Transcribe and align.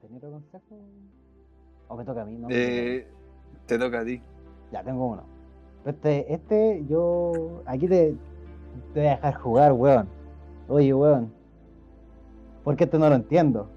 ¿Tenía 0.00 0.18
otro 0.18 0.32
consejo? 0.32 0.76
¿O 1.88 1.96
me 1.96 2.04
toca 2.04 2.22
a 2.22 2.24
mí? 2.24 2.36
No, 2.36 2.48
Eh, 2.50 3.06
te 3.66 3.78
toca 3.78 4.00
a 4.00 4.04
ti. 4.04 4.20
Ya 4.72 4.82
tengo 4.82 5.06
uno. 5.06 5.22
Este, 5.84 6.32
este, 6.32 6.84
yo. 6.88 7.62
Aquí 7.66 7.88
te, 7.88 8.14
te 8.92 9.00
voy 9.00 9.06
a 9.08 9.16
dejar 9.16 9.34
jugar, 9.34 9.72
weón. 9.72 10.08
Oye, 10.68 10.92
weón. 10.94 11.32
Porque 12.64 12.84
esto 12.84 12.98
no 12.98 13.08
lo 13.08 13.14
entiendo. 13.16 13.68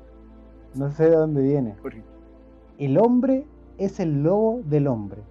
No 0.76 0.92
sé 0.92 1.10
de 1.10 1.16
dónde 1.16 1.42
viene. 1.42 1.76
El 2.78 2.98
hombre 2.98 3.46
es 3.78 4.00
el 4.00 4.24
lobo 4.24 4.62
del 4.66 4.88
hombre. 4.88 5.22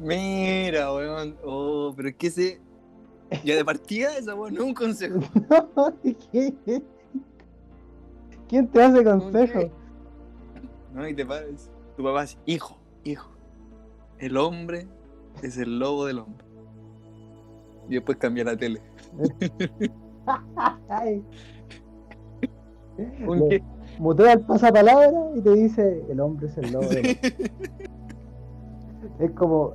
Mira, 0.00 0.92
weón. 0.92 1.36
Oh, 1.44 1.92
pero 1.96 2.08
es 2.10 2.16
que 2.16 2.26
ese. 2.28 2.60
Ya 3.44 3.56
de 3.56 3.64
partida, 3.64 4.16
esa 4.18 4.34
weón 4.34 4.54
no 4.54 4.60
es 4.62 4.66
un 4.68 4.74
consejo. 4.74 5.20
¿Qué? 6.32 6.82
¿Quién 8.48 8.68
te 8.68 8.82
hace 8.82 9.04
consejo? 9.04 9.70
No, 10.92 11.06
y 11.06 11.14
te 11.14 11.26
pares. 11.26 11.70
Tu 11.96 12.02
papá 12.02 12.22
dice, 12.22 12.38
hijo, 12.46 12.78
hijo. 13.04 13.30
El 14.18 14.36
hombre 14.36 14.88
es 15.42 15.58
el 15.58 15.78
lobo 15.78 16.06
del 16.06 16.20
hombre. 16.20 16.44
Y 17.88 17.94
después 17.94 18.18
cambia 18.18 18.44
la 18.44 18.56
tele. 18.56 18.80
¿Un 23.26 23.48
qué? 23.48 23.62
mutea 23.98 24.32
el 24.32 24.40
pasapalabra 24.40 25.30
y 25.34 25.40
te 25.42 25.52
dice: 25.52 26.04
El 26.08 26.20
hombre 26.20 26.46
es 26.46 26.56
el 26.58 26.72
lobo 26.72 26.88
del 26.88 26.98
hombre. 26.98 27.20
es 29.18 29.30
como 29.32 29.74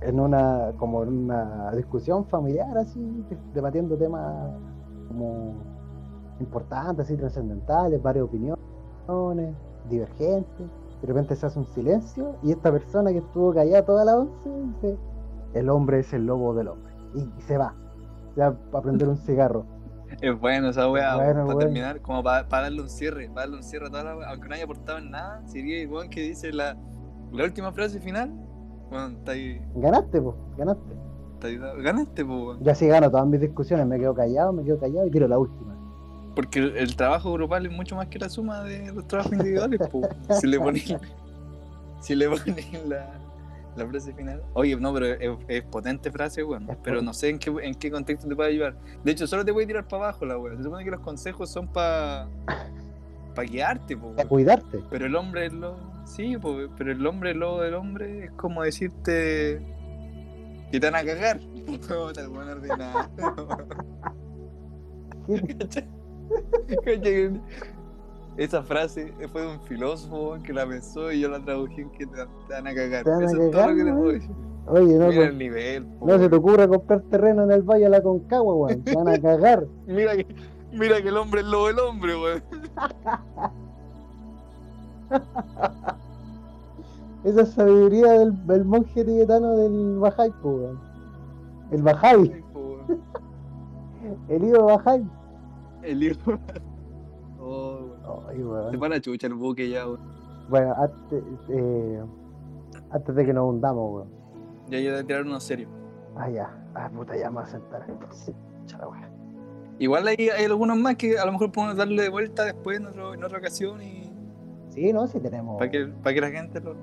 en 0.00 0.20
una 0.20 0.72
como 0.76 1.02
en 1.02 1.08
una 1.08 1.72
discusión 1.72 2.26
familiar 2.26 2.76
así 2.76 3.00
debatiendo 3.54 3.96
temas 3.96 4.52
como 5.08 5.54
importantes 6.40 7.06
así 7.06 7.16
trascendentales 7.16 8.02
varias 8.02 8.24
opiniones 8.24 8.58
divergentes. 9.88 10.66
De 11.00 11.06
repente 11.06 11.36
se 11.36 11.46
hace 11.46 11.58
un 11.58 11.66
silencio 11.66 12.36
y 12.42 12.52
esta 12.52 12.72
persona 12.72 13.10
que 13.10 13.18
estuvo 13.18 13.52
callada 13.52 13.84
toda 13.84 14.04
la 14.04 14.16
once 14.16 14.48
dice 14.48 14.96
el 15.52 15.68
hombre 15.68 16.00
es 16.00 16.12
el 16.12 16.26
lobo 16.26 16.54
del 16.54 16.68
hombre 16.68 16.92
y, 17.14 17.42
se 17.42 17.58
va 17.58 17.74
ya 18.36 18.52
para 18.70 18.82
prender 18.82 19.08
un 19.08 19.16
cigarro. 19.16 19.66
Es 20.20 20.38
bueno 20.38 20.68
esa 20.68 20.88
weá, 20.88 21.16
Bueno, 21.16 21.32
para 21.32 21.44
bueno. 21.44 21.58
terminar, 21.58 22.00
como 22.00 22.22
para 22.22 22.44
darle 22.44 22.80
un 22.80 22.88
cierre, 22.88 23.26
para 23.28 23.42
darle 23.42 23.56
un 23.56 23.62
cierre 23.64 23.86
a 23.86 23.90
toda 23.90 24.04
la 24.04 24.16
weá, 24.16 24.30
aunque 24.30 24.48
no 24.48 24.54
haya 24.54 24.64
aportado 24.64 24.98
en 24.98 25.10
nada, 25.10 25.42
sería 25.46 25.88
weón 25.88 26.08
que 26.08 26.20
dice 26.20 26.52
la, 26.52 26.76
la 27.32 27.44
última 27.44 27.72
frase 27.72 27.98
final, 27.98 28.30
bueno, 28.90 29.18
está 29.18 29.32
ahí, 29.32 29.60
ganaste 29.74 30.20
pues 30.20 30.36
ganaste. 30.56 30.94
Ahí, 31.42 31.58
ganaste, 31.58 32.24
po, 32.24 32.46
weón. 32.46 32.62
yo 32.62 32.72
así 32.72 32.86
gano 32.86 33.10
todas 33.10 33.26
mis 33.26 33.40
discusiones 33.40 33.86
me 33.86 33.98
quedo 33.98 34.14
callado 34.14 34.52
me 34.52 34.64
quedo 34.64 34.78
callado 34.78 35.06
y 35.06 35.10
tiro 35.10 35.28
la 35.28 35.38
última 35.38 35.73
Porque 36.34 36.58
el, 36.58 36.76
el 36.76 36.96
trabajo 36.96 37.32
grupal 37.32 37.66
es 37.66 37.72
mucho 37.72 37.96
más 37.96 38.08
que 38.08 38.18
la 38.18 38.28
suma 38.28 38.62
de 38.62 38.92
los 38.92 39.06
trabajos 39.06 39.32
individuales, 39.32 39.80
po. 39.90 40.08
Si 40.40 40.46
le 40.46 40.58
ponen, 40.58 40.82
si 42.00 42.14
le 42.14 42.28
ponen 42.28 42.88
la, 42.88 43.10
la 43.76 43.86
frase 43.86 44.12
final. 44.12 44.42
Oye, 44.54 44.76
no, 44.76 44.92
pero 44.92 45.06
es, 45.06 45.38
es 45.48 45.62
potente 45.64 46.10
frase, 46.10 46.42
weón. 46.42 46.68
Es 46.70 46.76
Pero 46.82 47.02
no 47.02 47.12
sé 47.12 47.30
en 47.30 47.38
qué, 47.38 47.52
en 47.62 47.74
qué 47.74 47.90
contexto 47.90 48.28
te 48.28 48.36
puede 48.36 48.50
ayudar. 48.50 48.76
De 49.02 49.12
hecho, 49.12 49.26
solo 49.26 49.44
te 49.44 49.52
puede 49.52 49.66
tirar 49.66 49.86
para 49.86 50.04
abajo 50.04 50.24
la 50.26 50.38
weón. 50.38 50.58
Se 50.58 50.64
supone 50.64 50.84
que 50.84 50.90
los 50.90 51.00
consejos 51.00 51.50
son 51.50 51.68
para 51.68 52.28
para 53.34 53.48
guiarte, 53.48 53.96
po, 53.96 54.08
a 54.08 54.10
weón. 54.10 54.28
cuidarte 54.28 54.80
Pero 54.90 55.06
el 55.06 55.16
hombre 55.16 55.46
es 55.46 55.52
lo. 55.52 55.76
Sí, 56.04 56.36
po, 56.36 56.56
pero 56.76 56.92
el 56.92 57.06
hombre, 57.06 57.30
el 57.30 57.38
lobo 57.38 57.62
del 57.62 57.74
hombre, 57.74 58.26
es 58.26 58.30
como 58.32 58.62
decirte. 58.62 59.60
que 60.70 60.80
te 60.80 60.90
van 60.90 61.02
a 61.02 61.04
cagar. 61.04 61.40
Puta, 61.66 62.22
Esa 68.36 68.62
frase 68.64 69.14
fue 69.30 69.42
de 69.42 69.48
un 69.48 69.60
filósofo 69.62 70.38
que 70.42 70.52
la 70.52 70.66
pensó 70.66 71.12
y 71.12 71.20
yo 71.20 71.28
la 71.28 71.44
traduje 71.44 71.82
en 71.82 71.90
que 71.90 72.06
te, 72.06 72.16
van 72.50 72.66
a 72.66 72.74
cagar. 72.74 73.04
Van 73.04 73.22
a 73.22 73.26
Eso 73.26 73.36
es 73.42 73.50
todo 73.50 73.66
cagar, 73.66 73.70
lo 73.70 73.76
que 73.76 73.84
te 73.84 73.92
weón. 73.92 73.96
puedo 73.96 74.12
decir. 74.12 74.30
oye 74.66 74.94
no, 74.98 75.10
Mira 75.10 75.14
pues, 75.14 75.28
el 75.30 75.38
nivel. 75.38 75.86
po, 75.86 76.06
no 76.06 76.18
se 76.18 76.28
te 76.28 76.36
ocurra 76.36 76.66
comprar 76.68 77.02
terreno 77.02 77.44
en 77.44 77.52
el 77.52 77.62
Valle 77.62 77.84
de 77.84 77.90
la 77.90 78.02
Concagua 78.02 78.54
weón 78.56 78.82
te 78.82 78.92
van 78.92 79.08
a 79.08 79.20
cagar 79.20 79.66
Mira 79.86 80.16
que, 80.16 80.26
mira 80.72 81.00
que 81.02 81.08
el 81.08 81.16
hombre 81.16 81.42
es 81.42 81.46
lobo 81.46 81.66
del 81.68 81.78
hombre, 81.78 82.16
weón. 82.16 82.42
Esa 87.24 87.42
es 87.42 87.48
sabiduría 87.50 88.12
del, 88.12 88.46
del 88.46 88.64
monje 88.64 89.04
tibetano 89.04 89.56
del 89.56 89.98
Bajay, 89.98 90.30
weón. 90.42 90.78
El 91.70 91.82
Bajay, 91.82 92.44
el 94.28 94.44
hijo 94.44 94.64
Bajay. 94.66 95.06
El 95.82 96.02
hijo. 96.02 96.38
Oh, 98.24 98.30
weón. 98.30 98.30
Ay, 98.30 98.36
Se 98.36 98.44
weón. 98.44 98.80
para 98.80 99.00
chucha 99.00 99.26
el 99.26 99.34
buque 99.34 99.68
ya, 99.68 99.86
weón. 99.86 100.00
Bueno, 100.48 100.74
antes, 100.76 101.22
eh, 101.48 102.02
antes 102.90 103.14
de 103.14 103.24
que 103.26 103.32
nos 103.32 103.48
hundamos, 103.48 103.92
weón. 103.94 104.08
Ya 104.68 104.80
yo 104.80 104.96
de 104.96 105.04
tirar 105.04 105.22
uno 105.22 105.40
serio. 105.40 105.68
Ah, 106.16 106.28
ya. 106.30 106.50
Ah, 106.74 106.90
puta, 106.94 107.16
ya 107.16 107.28
me 107.30 107.36
voy 107.36 107.44
a 107.44 107.46
sentar. 107.46 107.86
Sí, 108.10 108.32
chala, 108.66 108.88
weón. 108.88 109.04
Igual 109.78 110.06
hay, 110.06 110.28
hay 110.28 110.44
algunos 110.44 110.76
más 110.78 110.96
que 110.96 111.18
a 111.18 111.24
lo 111.26 111.32
mejor 111.32 111.50
podemos 111.50 111.76
darle 111.76 112.02
de 112.02 112.08
vuelta 112.08 112.44
después 112.44 112.78
en, 112.78 112.86
otro- 112.86 113.14
en 113.14 113.24
otra 113.24 113.38
ocasión 113.38 113.82
y. 113.82 114.12
Sí, 114.70 114.92
no, 114.92 115.06
sí 115.06 115.18
tenemos. 115.20 115.58
Para 115.58 115.70
que, 115.70 115.86
para 115.86 116.14
que 116.14 116.20
la 116.20 116.30
gente 116.30 116.60
lo. 116.60 116.74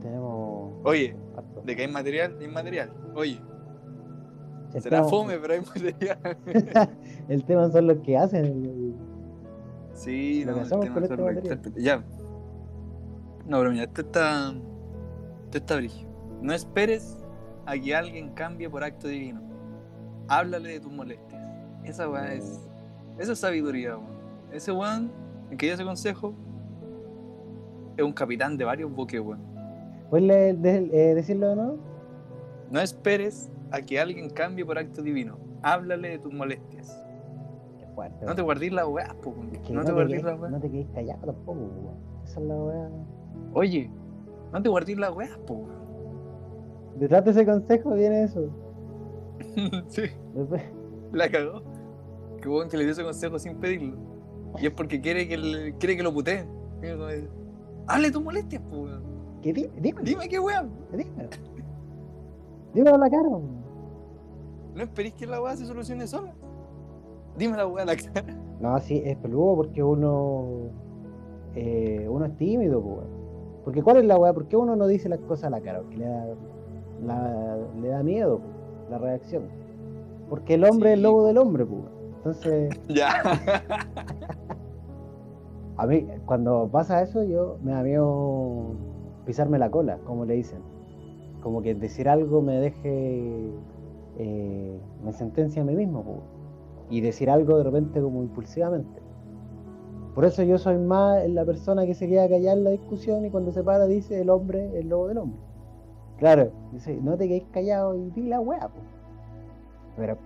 Tenemos. 0.00 0.74
Oye, 0.84 1.16
harto. 1.36 1.62
de 1.62 1.74
que 1.76 1.82
hay 1.82 1.88
material, 1.90 2.36
hay 2.40 2.48
material. 2.48 2.90
Oye, 3.14 3.40
será 4.78 5.04
fome, 5.04 5.38
pero 5.38 5.54
hay 5.54 5.60
material. 5.60 6.18
El 7.28 7.44
tema 7.44 7.70
son 7.70 7.86
los 7.86 7.98
que 7.98 8.16
hacen. 8.18 8.94
Sí, 9.94 10.44
no, 10.44 10.56
hacemos 10.60 10.86
con 10.90 11.02
material. 11.02 11.36
intérpretes. 11.36 11.82
Ya. 11.82 11.98
No, 13.46 13.58
pero 13.58 13.70
mira, 13.70 13.84
esto 13.84 14.00
está. 14.00 14.54
Esto 15.44 15.58
está 15.58 15.76
brillo. 15.76 16.06
No 16.42 16.52
esperes 16.52 17.16
a 17.66 17.78
que 17.78 17.94
alguien 17.94 18.30
cambie 18.34 18.68
por 18.68 18.84
acto 18.84 19.08
divino. 19.08 19.40
Háblale 20.28 20.70
de 20.70 20.80
tus 20.80 20.92
molestias. 20.92 21.42
Esa 21.84 22.08
weá 22.08 22.34
es. 22.34 22.60
Esa 23.18 23.32
es 23.32 23.38
sabiduría, 23.38 23.96
weón. 23.96 24.14
Ese 24.52 24.72
weón, 24.72 25.10
el 25.50 25.56
que 25.56 25.66
dio 25.66 25.74
ese 25.74 25.84
consejo, 25.84 26.34
es 27.96 28.04
un 28.04 28.12
capitán 28.12 28.56
de 28.56 28.64
varios 28.64 28.90
buques, 28.92 29.20
weón. 29.20 29.40
¿Puedes 30.10 30.56
eh, 30.64 31.14
decirlo 31.14 31.50
de 31.50 31.56
nuevo? 31.56 31.78
No 32.70 32.80
esperes 32.80 33.50
a 33.70 33.80
que 33.82 34.00
alguien 34.00 34.30
cambie 34.30 34.64
por 34.64 34.78
acto 34.78 35.02
divino. 35.02 35.38
Háblale 35.62 36.10
de 36.10 36.18
tus 36.18 36.32
molestias. 36.32 37.03
Fuerte. 37.94 38.26
No 38.26 38.34
te 38.34 38.42
guardís 38.42 38.72
la 38.72 38.86
weá, 38.86 39.14
po, 39.22 39.30
weón. 39.30 39.54
Es 39.54 39.60
que 39.60 39.72
No 39.72 39.84
te 39.84 39.92
guardís 39.92 40.22
la 40.22 40.34
weá. 40.34 40.50
no 40.50 40.60
te 40.60 40.70
quedes 40.70 40.88
callado 40.94 41.26
tampoco, 41.26 41.60
weón. 41.60 41.96
Esa 42.24 42.40
es 42.40 42.46
la 42.46 42.54
weá. 42.56 42.90
Oye, 43.54 43.90
no 44.52 44.62
te 44.62 44.68
guardís 44.68 44.98
la 44.98 45.12
weá, 45.12 45.38
po. 45.46 45.66
Detrás 46.96 47.24
de 47.24 47.30
ese 47.32 47.44
consejo 47.46 47.92
viene 47.94 48.24
eso. 48.24 48.48
sí. 49.88 50.02
Después- 50.34 50.62
La 51.12 51.28
cagó. 51.30 51.62
Que 52.40 52.48
weón 52.48 52.68
que 52.68 52.76
le 52.76 52.84
dio 52.84 52.92
ese 52.92 53.04
consejo 53.04 53.38
sin 53.38 53.56
pedirlo. 53.58 53.96
Y 54.60 54.66
es 54.66 54.72
porque 54.72 55.00
quiere 55.00 55.26
que, 55.28 55.36
le- 55.36 55.74
quiere 55.78 55.96
que 55.96 56.02
lo 56.02 56.12
puteen. 56.12 56.46
Hable 57.86 58.10
tus 58.10 58.22
molestias, 58.22 58.62
po, 58.62 58.82
weón. 58.82 59.02
¿Qué 59.42 59.52
di- 59.52 59.70
dímelo, 59.80 60.04
Dime 60.04 60.28
qué 60.28 60.38
weón. 60.38 60.70
dímelo. 60.92 61.28
Dímelo 62.72 62.94
a 62.96 62.98
la 62.98 63.10
cara, 63.10 63.28
weón. 63.28 63.62
No 64.74 64.82
esperís 64.82 65.14
que 65.14 65.26
la 65.26 65.40
weá 65.40 65.56
se 65.56 65.64
solucione 65.66 66.06
sola. 66.06 66.32
Dime 67.36 67.56
la 67.56 67.66
weá 67.66 67.84
la 67.84 67.96
cara. 67.96 68.24
No, 68.60 68.78
sí, 68.80 69.02
es 69.04 69.16
peludo 69.16 69.56
porque 69.56 69.82
uno. 69.82 70.44
eh, 71.54 72.06
uno 72.10 72.24
es 72.26 72.36
tímido, 72.36 72.80
weón. 72.80 73.06
Porque 73.64 73.82
¿cuál 73.82 73.96
es 73.98 74.04
la 74.04 74.16
weá? 74.18 74.32
¿Por 74.32 74.46
qué 74.46 74.56
uno 74.56 74.76
no 74.76 74.86
dice 74.86 75.08
las 75.08 75.20
cosas 75.20 75.44
a 75.46 75.50
la 75.50 75.60
cara? 75.60 75.80
Porque 75.80 75.96
le 75.98 76.06
da, 76.06 76.26
la- 77.04 77.58
le 77.80 77.88
da 77.88 78.02
miedo, 78.02 78.38
po, 78.38 78.44
la 78.90 78.98
reacción. 78.98 79.44
Porque 80.28 80.54
el 80.54 80.64
hombre 80.64 80.90
es 80.92 80.96
el 80.98 81.02
lobo 81.02 81.26
del 81.26 81.38
hombre, 81.38 81.64
weón. 81.64 81.88
Entonces, 82.18 82.68
Ya. 82.88 83.08
a 85.76 85.86
mí, 85.86 86.06
cuando 86.26 86.68
pasa 86.70 87.02
eso, 87.02 87.24
yo 87.24 87.56
me 87.62 87.72
da 87.72 87.82
miedo 87.82 88.74
pisarme 89.26 89.58
la 89.58 89.70
cola, 89.70 89.98
como 90.04 90.24
le 90.24 90.34
dicen. 90.34 90.60
Como 91.42 91.62
que 91.62 91.74
decir 91.74 92.08
algo 92.08 92.40
me 92.42 92.58
deje. 92.60 93.50
eh, 94.18 94.78
me 95.04 95.12
sentencia 95.12 95.62
a 95.62 95.64
mí 95.64 95.74
mismo, 95.74 96.02
po. 96.02 96.22
Y 96.94 97.00
decir 97.00 97.28
algo 97.28 97.56
de 97.58 97.64
repente 97.64 98.00
como 98.00 98.22
impulsivamente. 98.22 99.00
Por 100.14 100.24
eso 100.24 100.44
yo 100.44 100.58
soy 100.58 100.78
más 100.78 101.28
la 101.28 101.44
persona 101.44 101.84
que 101.86 101.94
se 101.94 102.06
queda 102.06 102.28
callada 102.28 102.56
en 102.56 102.62
la 102.62 102.70
discusión 102.70 103.24
y 103.24 103.30
cuando 103.30 103.50
se 103.50 103.64
para 103.64 103.86
dice 103.86 104.20
el 104.20 104.30
hombre, 104.30 104.78
el 104.78 104.88
lobo 104.88 105.08
del 105.08 105.18
hombre. 105.18 105.40
Claro, 106.18 106.52
dice, 106.72 106.96
no 107.02 107.16
te 107.16 107.26
quedes 107.26 107.42
callado 107.50 107.96
y 107.96 108.10
di 108.10 108.28
la 108.28 108.38
weá. 108.40 108.70
Pero 109.96 110.16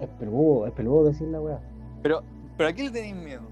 es 0.00 0.08
peludo, 0.20 0.66
es 0.68 0.72
peludo 0.72 1.04
decir 1.06 1.26
la 1.28 1.40
weá. 1.40 1.58
Pero, 2.00 2.22
pero 2.56 2.68
¿a 2.68 2.72
qué 2.72 2.84
le 2.84 2.90
tenéis 2.92 3.16
miedo? 3.16 3.42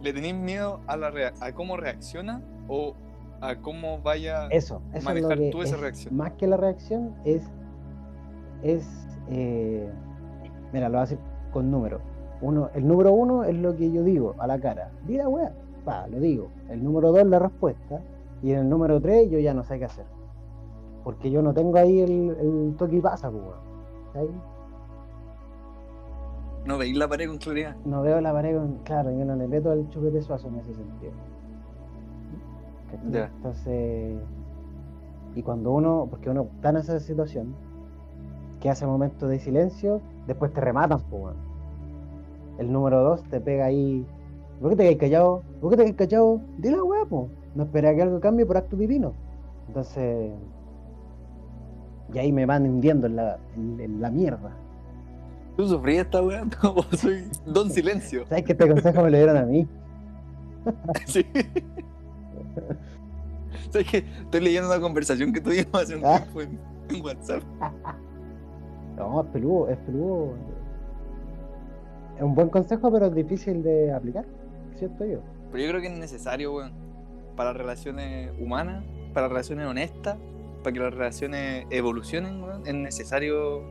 ¿Le 0.00 0.12
tenéis 0.12 0.34
miedo 0.34 0.80
a, 0.88 0.96
la 0.96 1.10
rea- 1.10 1.34
a 1.40 1.52
cómo 1.52 1.76
reacciona 1.76 2.42
o 2.66 2.94
a 3.40 3.54
cómo 3.54 4.00
vaya 4.00 4.48
Eso, 4.48 4.82
eso 4.88 4.98
es 4.98 5.04
manejar 5.04 5.38
tú 5.52 5.62
esa 5.62 5.76
es- 5.76 5.80
reacción? 5.80 6.16
Más 6.16 6.32
que 6.32 6.48
la 6.48 6.56
reacción 6.56 7.14
es, 7.24 7.44
es 8.64 8.88
eh, 9.30 9.88
mira, 10.72 10.88
lo 10.88 10.94
voy 10.94 10.98
a 10.98 11.02
decir 11.02 11.18
con 11.52 11.70
números. 11.70 12.00
Uno, 12.40 12.70
el 12.74 12.86
número 12.86 13.12
uno 13.12 13.44
es 13.44 13.54
lo 13.56 13.76
que 13.76 13.90
yo 13.90 14.02
digo 14.02 14.34
a 14.38 14.46
la 14.46 14.58
cara. 14.58 14.90
Di 15.06 15.16
la 15.16 15.28
weá. 15.28 15.52
pa, 15.84 16.06
lo 16.08 16.18
digo. 16.18 16.48
El 16.68 16.82
número 16.82 17.12
2 17.12 17.26
la 17.26 17.38
respuesta. 17.38 18.00
Y 18.42 18.52
en 18.52 18.60
el 18.60 18.68
número 18.68 19.00
3 19.00 19.30
yo 19.30 19.38
ya 19.38 19.52
no 19.52 19.62
sé 19.62 19.78
qué 19.78 19.84
hacer. 19.84 20.06
Porque 21.04 21.30
yo 21.30 21.42
no 21.42 21.52
tengo 21.52 21.76
ahí 21.76 22.00
el, 22.00 22.36
el 22.40 22.74
toque 22.76 22.96
y 22.96 23.00
pasa, 23.00 23.30
pues, 23.30 23.42
weón. 24.14 24.40
No 26.66 26.76
veis 26.78 26.96
la 26.96 27.08
pared 27.08 27.26
con 27.26 27.38
claridad. 27.38 27.76
No 27.84 28.02
veo 28.02 28.20
la 28.20 28.32
pared 28.32 28.56
con. 28.56 28.78
Claro, 28.84 29.10
yo 29.10 29.24
no 29.24 29.34
le 29.34 29.48
meto 29.48 29.72
el 29.72 29.88
chupete 29.88 30.20
suazo 30.22 30.48
en 30.48 30.56
ese 30.56 30.74
sentido. 30.74 31.12
Entonces. 33.12 34.18
Y 35.34 35.42
cuando 35.42 35.72
uno. 35.72 36.06
Porque 36.10 36.30
uno 36.30 36.48
está 36.54 36.70
en 36.70 36.76
esa 36.76 37.00
situación. 37.00 37.54
Que 38.60 38.68
hace 38.68 38.86
momentos 38.86 39.28
de 39.28 39.38
silencio. 39.38 40.00
Después 40.26 40.52
te 40.52 40.60
rematan, 40.60 41.00
pues, 41.10 41.22
weón. 41.22 41.36
El 42.58 42.72
número 42.72 43.02
2 43.02 43.22
te 43.24 43.40
pega 43.40 43.66
ahí. 43.66 44.06
¿Por 44.60 44.70
qué 44.70 44.76
te 44.76 44.82
quedas 44.84 44.96
callado? 45.00 45.42
¿Por 45.60 45.70
qué 45.70 45.76
te 45.78 45.84
quedas 45.84 45.96
callado? 45.96 46.40
Dile 46.58 46.80
weá, 46.82 47.04
po. 47.06 47.28
No 47.54 47.64
espera 47.64 47.94
que 47.94 48.02
algo 48.02 48.20
cambie 48.20 48.44
por 48.46 48.56
acto 48.56 48.76
divino. 48.76 49.12
Entonces. 49.68 50.32
Y 52.12 52.18
ahí 52.18 52.32
me 52.32 52.44
van 52.44 52.64
hundiendo 52.68 53.06
en 53.06 53.16
la, 53.16 53.38
en- 53.56 53.80
en 53.80 54.00
la 54.00 54.10
mierda. 54.10 54.50
¿Tú 55.56 55.66
sufrías 55.68 56.04
esta 56.06 56.22
weá? 56.22 56.44
No, 56.62 56.74
vos 56.74 56.86
soy 56.92 57.24
Don 57.46 57.70
Silencio. 57.70 58.26
¿Sabes 58.26 58.44
que 58.44 58.52
este 58.52 58.68
consejo 58.68 59.02
me 59.02 59.10
lo 59.10 59.16
dieron 59.16 59.36
a 59.36 59.42
mí? 59.44 59.66
Sí. 61.06 61.24
¿Sabes 63.70 63.88
que 63.90 63.98
Estoy 63.98 64.40
leyendo 64.40 64.68
una 64.68 64.80
conversación 64.80 65.32
que 65.32 65.40
tuvimos 65.40 65.74
hace 65.74 65.96
un 65.96 66.04
Ah. 66.04 66.18
tiempo 66.20 66.42
en, 66.42 66.58
en 66.90 67.04
WhatsApp. 67.04 67.42
No, 69.00 69.22
es 69.22 69.28
peludo, 69.28 69.68
es 69.68 69.78
peludo. 69.78 70.34
Es 72.16 72.22
un 72.22 72.34
buen 72.34 72.50
consejo, 72.50 72.92
pero 72.92 73.06
es 73.06 73.14
difícil 73.14 73.62
de 73.62 73.92
aplicar, 73.92 74.26
¿cierto 74.76 75.06
yo? 75.06 75.20
Pero 75.50 75.64
yo 75.64 75.70
creo 75.70 75.80
que 75.80 75.86
es 75.86 75.98
necesario, 75.98 76.54
weón. 76.54 76.72
Para 77.34 77.54
relaciones 77.54 78.30
humanas, 78.38 78.84
para 79.14 79.28
relaciones 79.28 79.66
honestas, 79.66 80.18
para 80.62 80.74
que 80.74 80.80
las 80.80 80.92
relaciones 80.92 81.64
evolucionen, 81.70 82.42
weón. 82.42 82.66
Es 82.66 82.74
necesario 82.74 83.62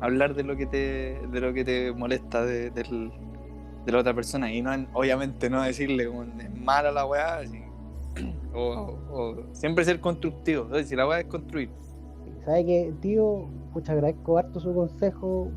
hablar 0.00 0.34
de 0.34 0.44
lo 0.44 0.54
que 0.54 0.66
te, 0.66 1.18
de 1.32 1.40
lo 1.40 1.54
que 1.54 1.64
te 1.64 1.92
molesta 1.92 2.44
de, 2.44 2.70
de 2.70 3.92
la 3.92 3.98
otra 3.98 4.12
persona. 4.12 4.52
Y 4.52 4.60
no, 4.60 4.70
obviamente 4.92 5.48
no 5.48 5.62
decirle 5.62 6.08
como 6.08 6.24
es 6.24 6.60
mala 6.60 6.92
la 6.92 7.06
weá. 7.06 7.38
así. 7.38 7.62
O, 8.52 8.98
o 9.12 9.36
siempre 9.52 9.84
ser 9.84 10.00
constructivo. 10.00 10.68
Si 10.82 10.96
la 10.96 11.06
weá 11.06 11.20
es 11.20 11.26
construir. 11.26 11.70
¿Sabe 12.44 12.66
que, 12.66 12.92
tío? 13.00 13.48
Pucha, 13.72 13.92
agradezco 13.92 14.38
harto 14.38 14.60
su 14.60 14.74
consejo, 14.74 15.48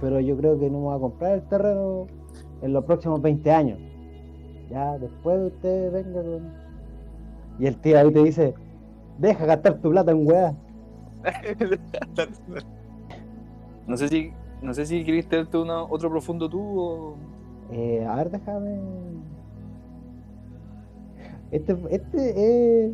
pero 0.00 0.20
yo 0.20 0.36
creo 0.36 0.58
que 0.58 0.70
no 0.70 0.78
me 0.78 0.84
voy 0.84 0.96
a 0.96 1.00
comprar 1.00 1.32
el 1.32 1.42
terreno 1.48 2.06
en 2.62 2.72
los 2.72 2.84
próximos 2.84 3.20
20 3.20 3.50
años. 3.50 3.78
Ya, 4.70 4.98
después 4.98 5.38
de 5.38 5.46
usted 5.46 5.92
venga 5.92 6.22
con... 6.22 6.52
Y 7.58 7.66
el 7.66 7.76
tío 7.78 7.98
ahí 7.98 8.12
te 8.12 8.22
dice, 8.22 8.54
deja 9.18 9.46
gastar 9.46 9.80
tu 9.80 9.90
plata 9.90 10.12
en 10.12 10.26
weá. 10.26 10.54
no 13.86 13.96
sé 13.96 14.08
si 14.08 14.32
no 14.62 14.74
sé 14.74 14.86
si 14.86 15.04
querés 15.04 15.28
tenerte 15.28 15.56
otro 15.56 16.10
profundo 16.10 16.48
tú 16.48 16.60
o 16.60 17.16
Eh, 17.70 18.04
a 18.06 18.16
ver, 18.16 18.30
déjame... 18.30 18.78
Este, 21.50 21.76
este, 21.90 22.86
eh, 22.86 22.92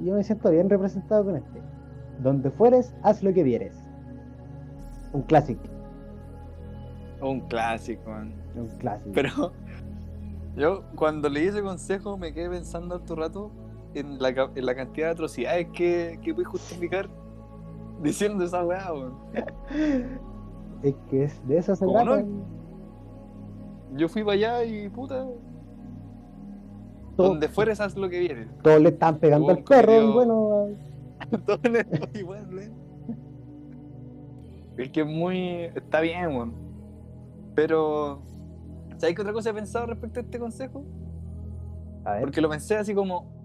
yo 0.00 0.14
me 0.14 0.24
siento 0.24 0.50
bien 0.50 0.68
representado 0.68 1.24
con 1.24 1.36
este. 1.36 1.59
Donde 2.22 2.50
fueres, 2.50 2.94
haz 3.02 3.22
lo 3.22 3.32
que 3.32 3.42
vieres. 3.42 3.74
Un 5.12 5.22
clásico, 5.22 5.62
un 7.20 7.40
clásico, 7.40 8.10
man. 8.10 8.32
un 8.54 8.68
clásico. 8.78 9.10
Pero 9.14 9.52
yo 10.56 10.82
cuando 10.94 11.28
leí 11.28 11.46
ese 11.46 11.62
consejo 11.62 12.16
me 12.16 12.32
quedé 12.32 12.48
pensando 12.50 12.94
harto 12.94 13.14
rato 13.16 13.50
en 13.94 14.18
la, 14.20 14.32
ca- 14.34 14.50
en 14.54 14.66
la 14.66 14.74
cantidad 14.74 15.06
de 15.08 15.12
atrocidades 15.12 15.68
que, 15.72 16.18
que 16.22 16.32
puedes 16.34 16.48
justificar 16.48 17.08
diciendo 18.02 18.44
esa 18.44 18.64
weá, 18.64 18.92
weón. 18.92 19.14
Es 20.82 20.94
que 21.10 21.24
es 21.24 21.46
de 21.46 21.58
eso 21.58 21.76
se 21.76 21.84
¿Cómo 21.84 22.02
trata. 22.02 22.24
Yo 23.96 24.08
fui 24.08 24.22
para 24.22 24.32
allá 24.34 24.64
y 24.64 24.88
puta, 24.88 25.26
Todo- 27.16 27.28
donde 27.28 27.48
fueres 27.48 27.80
haz 27.80 27.96
lo 27.96 28.08
que 28.08 28.18
vieres. 28.20 28.48
Todos 28.62 28.80
le 28.80 28.88
están 28.90 29.18
pegando 29.18 29.50
al 29.50 29.62
perro 29.62 29.92
y 30.00 30.10
bueno, 30.12 30.68
Todo 31.46 31.60
en 31.64 31.76
el- 31.76 32.10
igual, 32.18 32.46
weón. 32.54 32.90
Es 34.76 34.90
que 34.90 35.00
es 35.00 35.06
muy. 35.06 35.64
Está 35.74 36.00
bien, 36.00 36.26
weón. 36.28 36.54
Pero. 37.54 38.22
¿Sabes 38.98 39.14
qué 39.14 39.22
otra 39.22 39.32
cosa 39.32 39.50
he 39.50 39.54
pensado 39.54 39.86
respecto 39.86 40.20
a 40.20 40.22
este 40.22 40.38
consejo? 40.38 40.84
a 42.04 42.12
ver, 42.12 42.20
Porque 42.22 42.40
lo 42.40 42.48
pensé 42.48 42.76
así 42.76 42.94
como. 42.94 43.38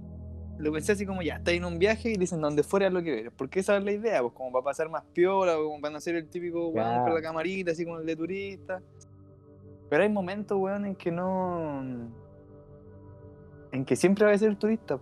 Lo 0.58 0.72
pensé 0.72 0.94
así 0.94 1.06
como 1.06 1.22
ya, 1.22 1.36
estás 1.36 1.54
en 1.54 1.66
un 1.66 1.80
viaje 1.80 2.12
y 2.12 2.16
dicen 2.16 2.40
donde 2.40 2.64
fuera 2.64 2.90
lo 2.90 3.04
que 3.04 3.12
veres. 3.12 3.34
Porque 3.36 3.60
esa 3.60 3.76
es 3.76 3.84
la 3.84 3.92
idea, 3.92 4.22
pues 4.22 4.34
como 4.34 4.54
para 4.54 4.64
pasar 4.64 4.90
más 4.90 5.04
piola, 5.14 5.56
como 5.58 5.82
para 5.82 5.94
no 5.94 6.00
ser 6.00 6.16
el 6.16 6.30
típico 6.30 6.68
weón 6.70 6.74
Claro. 6.74 7.04
con 7.04 7.14
la 7.14 7.22
camarita, 7.22 7.72
así 7.72 7.84
como 7.84 8.00
el 8.00 8.06
de 8.06 8.16
turista. 8.16 8.82
Pero 9.90 10.04
hay 10.04 10.10
momentos, 10.10 10.58
weón, 10.58 10.86
en 10.86 10.96
que 10.96 11.12
no. 11.12 11.82
En 13.74 13.84
que 13.84 13.98
siempre 13.98 14.26
va 14.26 14.32
a 14.32 14.38
ser 14.38 14.50
el 14.50 14.58
turista. 14.58 14.98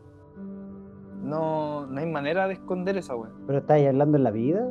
No, 1.24 1.88
no 1.88 2.00
hay 2.00 2.06
manera 2.06 2.48
de 2.48 2.54
esconder 2.56 2.98
esa 2.98 3.16
weón. 3.16 3.34
pero 3.48 3.60
estáis 3.60 3.88
hablando 3.88 4.18
en 4.18 4.24
la 4.24 4.32
vida, 4.32 4.68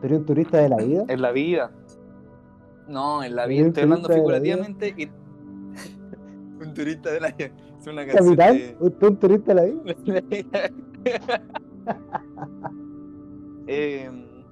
pero 0.00 0.16
un 0.16 0.24
turista 0.24 0.58
de 0.58 0.68
la 0.68 0.76
vida. 0.76 1.04
En 1.08 1.20
la 1.22 1.32
vida. 1.32 1.70
No, 2.88 3.22
en 3.22 3.34
la 3.36 3.46
vida. 3.46 3.66
Estoy 3.66 3.82
hablando 3.84 4.08
figurativamente 4.08 4.94
y. 4.96 5.10
un 6.64 6.74
turista 6.74 7.10
de 7.10 7.20
la 7.20 7.30
vida. 7.32 7.50
Es 7.80 7.86
una 7.86 8.06
canción 8.06 8.36
Capitán, 8.36 8.56
de- 8.56 8.76
usted 8.78 9.06
un 9.08 9.16
turista 9.16 9.54
de 9.54 9.54
la 9.54 9.64
vida. 9.64 11.42
Eh, 13.68 14.10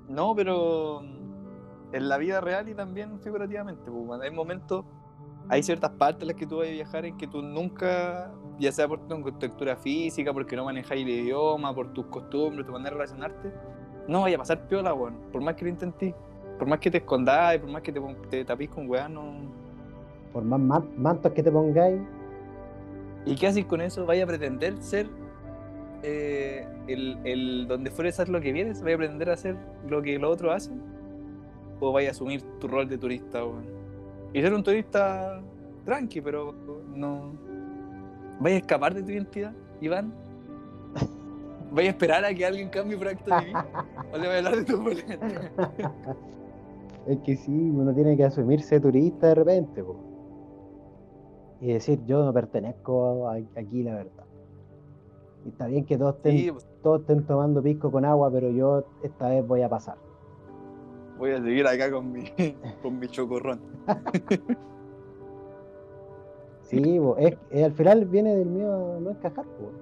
no, 0.09 0.35
pero 0.35 1.03
en 1.93 2.09
la 2.09 2.17
vida 2.19 2.41
real 2.41 2.69
y 2.69 2.75
también 2.75 3.21
figurativamente. 3.21 3.91
pues, 3.91 4.05
cuando 4.07 4.25
hay 4.25 4.31
momentos, 4.31 4.85
hay 5.51 5.63
ciertas 5.65 5.91
partes 5.91 6.23
en 6.23 6.29
las 6.29 6.37
que 6.37 6.47
tú 6.47 6.59
vas 6.59 6.69
a 6.69 6.71
viajar 6.71 7.05
en 7.05 7.19
que 7.19 7.27
tú 7.27 7.43
nunca, 7.43 8.33
ya 8.59 8.71
sea 8.71 8.87
por 8.87 9.01
tu 9.01 9.21
contextura 9.21 9.77
física, 9.77 10.33
porque 10.33 10.55
no 10.55 10.65
manejáis 10.65 11.03
el 11.03 11.09
idioma, 11.09 11.75
por 11.75 11.93
tus 11.93 12.07
costumbres, 12.07 12.65
tu 12.65 12.73
manera 12.73 12.91
de 12.91 12.95
relacionarte, 12.97 13.53
no 14.07 14.23
vaya 14.23 14.37
a 14.37 14.39
pasar 14.39 14.67
piola, 14.69 14.95
weón. 14.95 15.17
Por 15.33 15.43
más 15.43 15.57
que 15.57 15.65
lo 15.65 15.71
intentís, 15.71 16.15
por 16.57 16.69
más 16.69 16.79
que 16.79 16.91
te 16.91 16.99
escondáis, 16.99 17.61
por 17.61 17.69
más 17.69 17.83
que 17.83 17.91
te, 17.93 18.01
te 18.31 18.45
tapís 18.45 18.71
con 18.71 18.89
weá, 18.89 19.09
no. 19.09 19.25
Por 20.33 20.45
más 20.45 20.61
ma- 20.61 20.87
mantos 20.97 21.33
que 21.33 21.43
te 21.43 21.51
pongáis, 21.51 22.01
¿Y 23.27 23.35
qué 23.35 23.49
haces 23.49 23.67
con 23.67 23.81
eso? 23.83 24.07
¿Vaya 24.07 24.25
a 24.25 24.27
pretender 24.27 24.79
ser 24.79 25.07
eh, 26.03 26.67
el, 26.87 27.19
el 27.25 27.67
donde 27.69 27.91
fueres 27.91 28.19
a 28.19 28.23
hacer 28.23 28.33
lo 28.33 28.41
que 28.41 28.53
vienes? 28.53 28.83
¿Vaya 28.83 28.95
a 28.95 28.99
pretender 28.99 29.29
a 29.31 29.35
hacer 29.35 29.57
lo 29.89 30.01
que 30.01 30.19
los 30.19 30.33
otros 30.33 30.55
hacen? 30.55 30.81
¿O 31.81 31.93
vaya 31.93 32.09
a 32.09 32.11
asumir 32.13 32.43
tu 32.61 32.69
rol 32.69 32.89
de 32.89 32.97
turista, 32.97 33.45
weón? 33.45 33.80
Y 34.33 34.41
ser 34.43 34.53
un 34.55 34.63
turista 34.63 35.41
tranqui, 35.85 36.21
pero 36.21 36.55
no. 36.95 37.33
¿Vaya 38.41 38.57
a 38.57 38.59
escapar 38.59 38.95
de 38.95 39.03
tu 39.03 39.11
identidad, 39.11 39.53
Iván? 39.81 40.13
¿Vaya 41.73 41.89
a 41.89 41.93
esperar 41.93 42.25
a 42.25 42.35
que 42.35 42.45
alguien 42.45 42.69
cambie 42.69 42.97
por 42.97 43.09
acto 43.09 43.37
divino? 43.39 43.63
¿O 44.13 44.17
le 44.19 44.27
voy 44.27 44.35
a 44.35 44.39
hablar 44.39 44.57
de 44.57 44.65
tu 44.65 44.81
boleta? 44.83 45.19
es 47.07 47.19
que 47.21 47.37
sí, 47.37 47.71
uno 47.71 47.93
tiene 47.95 48.17
que 48.17 48.25
asumirse 48.25 48.81
turista 48.81 49.29
de 49.29 49.35
repente, 49.37 49.83
po. 49.85 49.97
y 51.61 51.73
decir, 51.73 52.01
yo 52.07 52.25
no 52.25 52.33
pertenezco 52.33 53.29
a- 53.29 53.35
aquí, 53.57 53.83
la 53.83 53.95
verdad. 53.97 54.25
Y 55.45 55.51
está 55.51 55.67
bien 55.67 55.85
que 55.85 55.97
todos 55.99 56.17
estén, 56.17 56.39
Sí, 56.39 56.51
pues, 56.51 56.67
todos 56.83 57.03
estén 57.03 57.25
tomando 57.25 57.63
pisco 57.63 57.91
con 57.93 58.05
agua, 58.05 58.31
pero 58.33 58.51
yo 58.51 58.85
esta 59.03 59.29
vez 59.29 59.47
voy 59.47 59.63
a 59.63 59.69
pasar. 59.69 59.97
Voy 61.21 61.31
a 61.33 61.41
seguir 61.41 61.65
acá 61.67 61.91
con 61.93 62.11
mi, 62.11 62.25
con 62.83 62.99
mi 62.99 63.07
chocorrón. 63.09 63.61
Sí, 66.63 67.01
es, 67.19 67.37
es- 67.51 67.65
al 67.65 67.73
final 67.73 68.05
viene 68.05 68.37
del 68.37 68.49
mío 68.49 68.73
a 68.97 69.01
no 69.01 69.11
encajar, 69.11 69.45
po. 69.45 69.73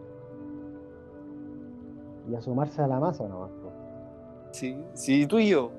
Y 2.30 2.34
a 2.34 2.40
sumarse 2.40 2.80
a 2.80 2.86
la 2.86 2.98
masa 2.98 3.28
nomás, 3.28 3.50
po. 3.50 3.70
Sí, 4.52 4.82
si 4.94 5.26
tú 5.26 5.38
y 5.38 5.50
yo 5.50 5.70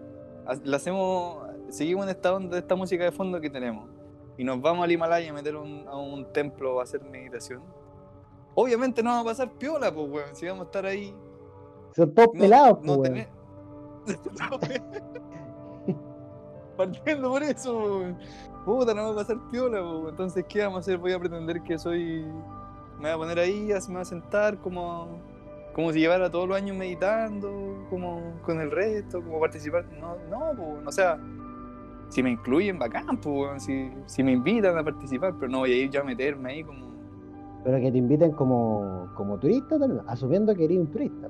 le 0.63 0.75
hacemos, 0.75 1.39
seguimos 1.70 2.04
en 2.06 2.10
esta 2.12 2.36
onda 2.36 2.51
de 2.56 2.60
esta 2.60 2.75
música 2.75 3.04
de 3.06 3.12
fondo 3.12 3.42
que 3.42 3.50
tenemos 3.50 3.89
y 4.38 4.44
nos 4.44 4.62
vamos 4.62 4.84
al 4.84 4.92
Himalaya 4.92 5.32
a 5.32 5.34
meter 5.34 5.56
un- 5.56 5.88
a 5.88 5.98
un 5.98 6.32
templo 6.32 6.80
a 6.80 6.84
hacer 6.84 7.01
meditación, 7.04 7.63
obviamente 8.54 9.01
no 9.01 9.10
va 9.10 9.22
a 9.22 9.24
pasar 9.24 9.51
piola, 9.54 9.92
pues, 9.92 10.08
weón. 10.12 10.36
Si 10.36 10.46
vamos 10.46 10.62
a 10.62 10.66
estar 10.66 10.86
ahí. 10.86 11.12
Son 11.96 12.13
todos 12.13 12.30
No, 12.36 12.39
pelados, 12.39 12.78
po, 12.78 12.86
no 12.86 12.96
weón. 12.98 13.25
Partiendo 16.79 17.29
por 17.29 17.43
eso. 17.43 18.03
Puta, 18.63 18.93
no 18.93 19.03
va 19.03 19.12
a 19.12 19.15
pasar 19.15 19.38
piola, 19.51 19.81
pues. 19.83 20.12
Entonces, 20.12 20.45
¿qué 20.48 20.59
vamos 20.62 20.77
a 20.77 20.79
hacer? 20.79 20.98
Voy 20.98 21.12
a 21.12 21.19
pretender 21.19 21.62
que 21.62 21.77
soy. 21.77 22.24
Me 22.98 23.01
voy 23.01 23.12
a 23.12 23.17
poner 23.17 23.39
ahí, 23.39 23.67
me 23.89 23.95
voy 23.95 24.01
a 24.01 24.05
sentar 24.05 24.57
como. 24.59 25.19
Como 25.74 25.91
si 25.91 26.00
llevara 26.00 26.31
todos 26.31 26.48
los 26.48 26.55
años 26.55 26.77
meditando, 26.77 27.86
como 27.89 28.21
con 28.43 28.62
el 28.62 28.71
resto, 28.71 29.21
como 29.21 29.41
participar. 29.41 29.86
No, 30.00 30.15
no, 30.29 30.55
pues, 30.55 30.88
o 30.88 30.91
sea, 30.93 31.19
si 32.07 32.24
me 32.24 32.31
incluyen, 32.31 32.79
bacán, 32.79 33.19
pues, 33.19 33.62
si, 33.63 33.91
si 34.05 34.24
me 34.24 34.31
invitan 34.31 34.77
a 34.77 34.83
participar, 34.83 35.33
pero 35.38 35.51
no 35.51 35.59
voy 35.59 35.74
a 35.74 35.75
ir 35.75 35.89
yo 35.89 36.00
a 36.00 36.05
meterme 36.05 36.51
ahí 36.51 36.63
como. 36.63 36.88
Pero 37.65 37.77
que 37.81 37.91
te 37.91 37.98
inviten 37.98 38.31
como, 38.31 39.09
como 39.15 39.38
turista 39.38 39.77
también, 39.77 40.01
asumiendo 40.07 40.55
que 40.55 40.63
eres 40.63 40.77
un 40.77 40.88
turista. 40.88 41.27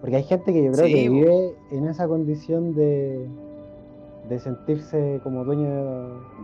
Porque 0.00 0.16
hay 0.16 0.24
gente 0.24 0.52
que 0.52 0.64
yo 0.64 0.72
creo 0.72 0.86
Sí, 0.86 0.94
que 0.94 1.08
vive 1.08 1.54
en 1.70 1.86
esa 1.86 2.08
condición 2.08 2.74
de, 2.74 3.28
de 4.30 4.38
sentirse 4.38 5.20
como 5.22 5.44
dueño 5.44 5.68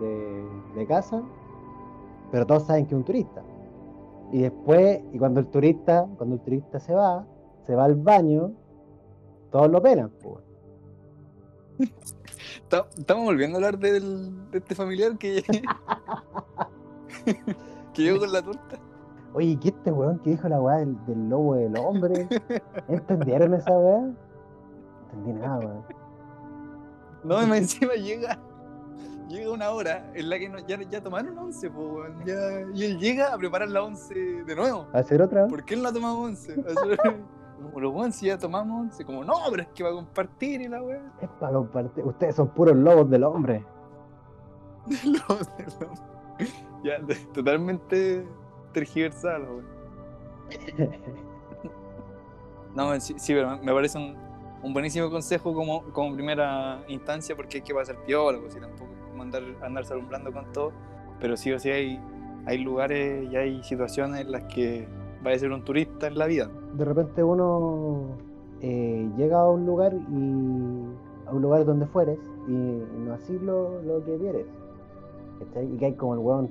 de, 0.00 0.45
de 0.75 0.87
casa, 0.87 1.23
pero 2.31 2.45
todos 2.45 2.64
saben 2.64 2.85
que 2.87 2.95
es 2.95 2.99
un 2.99 3.05
turista. 3.05 3.43
Y 4.33 4.43
después, 4.43 5.00
y 5.12 5.19
cuando 5.19 5.40
el 5.40 5.47
turista, 5.47 6.07
cuando 6.19 6.35
el 6.35 6.40
turista 6.43 6.78
se 6.81 6.93
va, 6.93 7.25
se 7.66 7.75
va 7.76 7.85
al 7.85 7.95
baño, 7.95 8.50
todos 9.50 9.71
lo. 9.71 9.81
Ta- 12.69 12.88
Estamos 12.99 13.25
volviendo 13.25 13.57
a 13.57 13.59
hablar 13.59 13.78
del, 13.78 14.50
de 14.50 14.59
este 14.59 14.75
familiar 14.75 15.16
que. 15.16 15.43
que 17.95 18.02
llegó 18.02 18.19
con 18.19 18.33
la 18.33 18.43
torta. 18.43 18.76
Oye, 19.35 19.57
¿qué 19.61 19.69
este 19.69 19.93
weón 19.93 20.19
que 20.21 20.31
dijo 20.31 20.49
la 20.49 20.61
weá 20.61 20.78
del, 20.78 20.97
del 21.07 21.28
lobo 21.28 21.55
del 21.55 21.76
hombre? 21.78 22.26
¿Entendieron 22.88 23.55
esa 23.55 23.71
weá? 23.78 24.00
No 24.00 24.14
entendí 25.12 25.33
nada, 25.40 25.59
weón. 25.59 25.85
No, 27.26 27.42
y 27.47 27.50
encima 27.59 27.95
llega. 27.95 28.38
Llega 29.28 29.50
una 29.50 29.71
hora 29.71 30.09
en 30.14 30.30
la 30.30 30.38
que 30.38 30.49
no- 30.49 30.59
ya, 30.66 30.80
ya 30.88 31.00
tomaron 31.02 31.37
once, 31.37 31.68
po, 31.68 32.04
ya- 32.25 32.61
y 32.75 32.85
él 32.85 32.99
llega 32.99 33.35
a 33.35 33.37
preparar 33.38 33.68
la 33.68 33.83
once 33.83 34.14
de 34.14 34.54
nuevo. 34.54 34.87
¿A 34.92 34.99
hacer 34.99 35.21
otra? 35.21 35.49
¿Por 35.49 35.64
qué 35.64 35.75
él 35.75 35.83
no 35.83 35.88
ha 35.88 35.92
tomado 35.92 36.18
once? 36.21 36.54
Como 37.62 37.80
los 37.80 37.92
weón, 37.95 38.12
si 38.12 38.26
ya 38.26 38.38
tomamos 38.38 38.83
once, 38.83 39.02
como 39.04 39.25
no, 39.25 39.33
pero 39.50 39.62
es 39.62 39.68
que 39.68 39.83
va 39.83 39.88
a 39.88 39.95
compartir 39.95 40.61
y 40.61 40.68
la 40.68 40.83
weá. 40.83 41.00
Es 41.23 41.28
para 41.40 41.54
compartir. 41.54 42.04
Ustedes 42.04 42.37
son 42.37 42.49
puros 42.49 42.76
lobos 42.76 43.09
del 43.11 43.25
hombre. 43.25 43.64
Lo- 45.04 45.37
lo- 45.38 46.85
ya, 46.85 46.99
de- 47.00 47.14
totalmente 47.33 48.25
tergiversado, 48.73 49.45
weón. 49.56 49.66
No, 52.75 53.00
sí, 53.00 53.14
sí, 53.18 53.33
pero 53.33 53.59
me 53.59 53.73
parece 53.73 53.97
un, 53.99 54.16
un 54.62 54.72
buenísimo 54.72 55.10
consejo 55.10 55.54
como, 55.54 55.82
como 55.92 56.14
primera 56.14 56.82
instancia 56.88 57.36
porque 57.36 57.58
hay 57.58 57.62
que 57.62 57.75
pasar 57.75 57.96
pues, 58.04 58.56
y 58.56 58.60
tampoco 58.60 58.90
como 59.10 59.22
andar, 59.22 59.42
andarse 59.62 59.92
alumbrando 59.92 60.32
con 60.32 60.50
todo. 60.52 60.72
Pero 61.20 61.36
sí 61.36 61.52
o 61.52 61.58
sí 61.58 61.70
hay, 61.70 62.00
hay 62.46 62.58
lugares 62.58 63.30
y 63.30 63.36
hay 63.36 63.62
situaciones 63.62 64.20
en 64.20 64.32
las 64.32 64.42
que 64.44 64.86
va 65.26 65.32
a 65.32 65.38
ser 65.38 65.52
un 65.52 65.64
turista 65.64 66.06
en 66.06 66.18
la 66.18 66.26
vida. 66.26 66.50
De 66.75 66.84
repente 66.84 67.22
uno 67.22 68.16
eh, 68.60 69.08
llega 69.16 69.40
a 69.40 69.50
un 69.50 69.66
lugar 69.66 69.94
y 69.94 70.84
a 71.26 71.32
un 71.32 71.42
lugar 71.42 71.64
donde 71.64 71.86
fueres 71.86 72.18
y, 72.46 72.52
no 72.52 73.14
así 73.14 73.38
lo, 73.38 73.82
lo 73.82 74.04
que 74.04 74.16
vieres. 74.16 74.46
¿cachai? 75.38 75.72
Y 75.72 75.76
que 75.76 75.86
hay 75.86 75.94
como 75.94 76.14
el 76.14 76.20
weón 76.20 76.50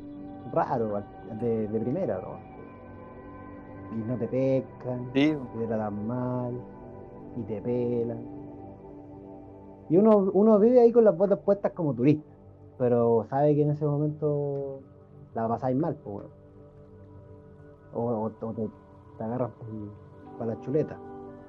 raro 0.53 1.01
de, 1.41 1.67
de 1.67 1.79
primera, 1.79 2.19
¿no? 2.21 2.55
Y 3.95 4.03
no 4.07 4.15
te 4.17 4.27
pescan, 4.27 5.09
Sí, 5.13 5.35
y 5.55 5.59
te 5.59 5.67
tratan 5.67 6.07
mal, 6.07 6.59
y 7.35 7.41
te 7.43 7.61
pelan. 7.61 8.23
Y 9.89 9.97
uno, 9.97 10.31
uno 10.33 10.57
vive 10.59 10.81
ahí 10.81 10.91
con 10.91 11.03
las 11.03 11.15
botas 11.15 11.39
puestas 11.39 11.71
como 11.73 11.93
turista, 11.93 12.27
pero 12.77 13.25
sabe 13.29 13.55
que 13.55 13.61
en 13.61 13.71
ese 13.71 13.85
momento 13.85 14.79
la 15.35 15.47
pasáis 15.47 15.75
mal, 15.77 15.95
pues. 16.03 16.25
O, 17.93 18.01
o- 18.01 18.25
o 18.41 18.53
te, 18.53 18.67
te 19.17 19.23
agarran 19.23 19.51
para 20.37 20.53
la 20.55 20.59
chuleta. 20.61 20.97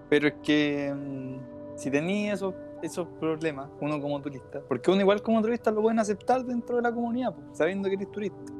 pero 0.08 0.28
es 0.28 0.34
que 0.42 0.94
mm, 0.94 1.76
si 1.76 1.90
tenías 1.90 2.34
esos, 2.38 2.54
esos 2.82 3.08
problemas, 3.18 3.68
uno 3.80 4.00
como 4.00 4.20
turista, 4.22 4.60
porque 4.68 4.90
uno 4.90 5.00
igual 5.00 5.22
como 5.22 5.40
turista 5.42 5.70
lo 5.70 5.82
pueden 5.82 5.98
aceptar 5.98 6.44
dentro 6.44 6.76
de 6.76 6.82
la 6.82 6.92
comunidad, 6.92 7.34
sabiendo 7.52 7.88
que 7.88 7.94
eres 7.96 8.10
turista. 8.12 8.52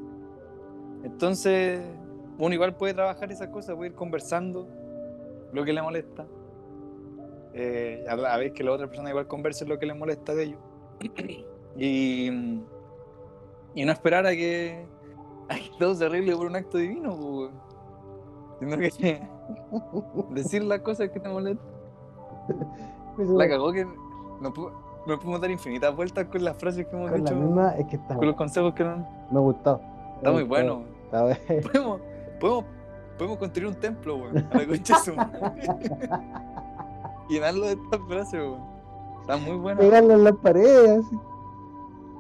Entonces, 1.05 1.81
uno 2.39 2.53
igual 2.55 2.75
puede 2.77 2.95
trabajar 2.95 3.31
esas 3.31 3.49
cosas, 3.49 3.77
puede 3.77 3.91
ir 3.91 3.97
conversando 3.97 4.67
lo 5.53 5.65
que 5.65 5.73
le 5.73 5.81
molesta. 5.83 6.27
Eh, 7.59 8.05
a 8.07 8.17
la 8.17 8.37
vez 8.37 8.53
que 8.53 8.63
la 8.63 8.73
otra 8.73 8.87
persona 8.87 9.09
igual 9.09 9.27
converse 9.27 9.65
lo 9.65 9.79
que 9.79 9.87
le 9.87 9.95
molesta 9.95 10.35
de 10.35 10.43
ellos. 10.45 10.61
y, 11.77 12.27
y 13.75 13.85
no 13.85 13.93
esperar 13.93 14.27
a 14.27 14.31
que, 14.33 14.87
a 15.49 15.55
que 15.55 15.71
todo 15.79 15.95
se 15.95 16.05
arregle 16.05 16.37
por 16.37 16.47
un 16.47 16.57
acto 16.57 16.77
divino, 16.79 17.17
pues, 17.17 17.51
sino 18.61 18.77
que 18.77 19.23
decir 20.35 20.65
las 20.65 20.81
cosas 20.81 21.09
que 21.11 21.19
te 21.21 21.29
molestan. 21.29 21.67
La 23.19 23.49
cagó 23.49 23.73
que 23.73 23.85
no, 23.87 24.53
pu- 24.53 24.71
no 25.07 25.17
podemos 25.19 25.41
dar 25.41 25.51
infinitas 25.51 25.97
vueltas 25.97 26.27
con 26.27 26.45
las 26.45 26.57
frases 26.59 26.87
que 26.87 26.95
hemos 26.95 27.11
Con 27.11 27.25
la 27.25 27.31
dicho, 27.31 27.41
misma 27.41 27.71
es 27.77 27.87
que 27.87 27.97
está, 27.97 28.15
con 28.17 28.27
los 28.27 28.37
consejos 28.37 28.75
que 28.75 28.85
nos... 28.85 28.99
me 29.31 29.41
gustó. 29.41 29.81
Está 30.19 30.31
muy 30.33 30.43
bueno. 30.43 30.83
Está 31.07 31.23
bueno. 31.23 31.39
Podemos, 31.73 32.01
podemos, 32.39 32.65
podemos 33.17 33.39
construir 33.39 33.69
un 33.69 33.75
templo, 33.77 34.17
weón. 34.17 34.37
A 34.53 34.59
la 34.59 34.67
concha 34.67 34.95
de 34.99 35.01
su 35.01 35.15
madre. 35.17 35.41
Llenarlo 37.29 37.67
de 37.67 37.73
estas 37.73 38.01
frases, 38.07 38.41
weón. 38.41 38.63
Está 39.21 39.37
muy 39.37 39.57
bueno. 39.57 39.81
Pegarlo 39.81 40.15
en 40.15 40.25
las 40.25 40.37
paredes. 40.37 41.05